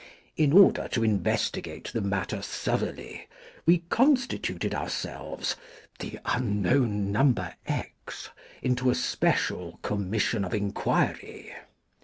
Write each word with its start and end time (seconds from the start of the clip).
In 0.35 0.51
order 0.51 0.87
to 0.93 1.03
investigate 1.03 1.91
the 1.93 2.01
matter 2.01 2.41
thoroughly, 2.41 3.27
we 3.67 3.83
constituted 3.89 4.73
ourselves 4.73 5.55
(the 5.99 6.17
unknown 6.25 7.11
number 7.11 7.53
x) 7.67 8.31
into 8.63 8.89
a 8.89 8.95
special 8.95 9.77
Commission 9.83 10.43
of 10.43 10.55
Inquiry. 10.55 11.53